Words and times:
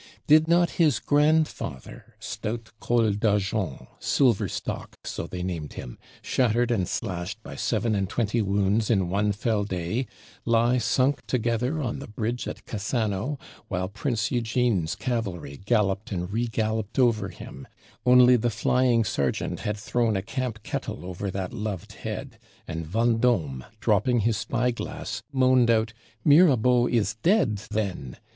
Did 0.25 0.47
not 0.47 0.71
his 0.81 0.97
Grandfather, 0.97 2.15
stout 2.19 2.71
Col 2.79 3.11
d'Argent 3.13 3.87
(Silver 3.99 4.47
Stock, 4.47 4.95
so 5.03 5.27
they 5.27 5.43
named 5.43 5.73
him), 5.73 5.99
shattered 6.23 6.71
and 6.71 6.87
slashed 6.87 7.43
by 7.43 7.55
seven 7.55 7.93
and 7.93 8.09
twenty 8.09 8.41
wounds 8.41 8.89
in 8.89 9.09
one 9.09 9.31
fell 9.31 9.63
day, 9.63 10.07
lie 10.43 10.79
sunk 10.79 11.23
together 11.27 11.83
on 11.83 11.99
the 11.99 12.07
Bridge 12.07 12.47
at 12.47 12.65
Casano, 12.65 13.39
while 13.67 13.87
Prince 13.87 14.31
Eugene's 14.31 14.95
cavalry 14.95 15.61
galloped 15.63 16.11
and 16.11 16.31
regalloped 16.31 16.97
over 16.97 17.29
him 17.29 17.67
only 18.03 18.35
the 18.37 18.49
flying 18.49 19.03
sergeant 19.03 19.59
had 19.59 19.77
thrown 19.77 20.15
a 20.17 20.23
camp 20.23 20.63
kettle 20.63 21.05
over 21.05 21.29
that 21.29 21.53
loved 21.53 21.93
head; 21.93 22.39
and 22.67 22.87
Vendôme, 22.87 23.63
dropping 23.79 24.21
his 24.21 24.35
spy 24.37 24.71
glass, 24.71 25.21
moaned 25.31 25.69
out, 25.69 25.93
"Mirabeau 26.25 26.87
is 26.87 27.17
dead, 27.21 27.57
then!" 27.69 28.17